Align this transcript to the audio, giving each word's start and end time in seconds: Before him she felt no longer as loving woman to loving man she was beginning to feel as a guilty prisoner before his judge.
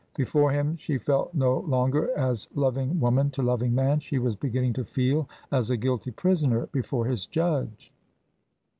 Before 0.15 0.49
him 0.49 0.77
she 0.77 0.97
felt 0.97 1.31
no 1.35 1.59
longer 1.59 2.09
as 2.17 2.49
loving 2.55 2.99
woman 2.99 3.29
to 3.29 3.43
loving 3.43 3.75
man 3.75 3.99
she 3.99 4.17
was 4.17 4.35
beginning 4.35 4.73
to 4.73 4.83
feel 4.83 5.29
as 5.51 5.69
a 5.69 5.77
guilty 5.77 6.09
prisoner 6.09 6.65
before 6.71 7.05
his 7.05 7.27
judge. 7.27 7.93